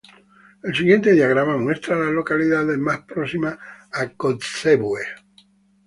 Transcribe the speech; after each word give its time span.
El 0.63 0.73
siguiente 0.75 1.11
diagrama 1.11 1.57
muestra 1.57 1.95
a 1.95 1.99
las 1.99 2.09
localidades 2.11 2.75
más 2.79 3.01
próximas 3.01 3.59
a 3.91 4.09
Kotzebue. 4.13 5.03